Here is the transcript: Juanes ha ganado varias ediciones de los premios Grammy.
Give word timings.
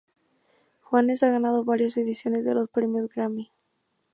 Juanes 0.81 1.21
ha 1.21 1.29
ganado 1.29 1.63
varias 1.63 1.95
ediciones 1.95 2.43
de 2.43 2.55
los 2.55 2.67
premios 2.71 3.07
Grammy. 3.13 3.51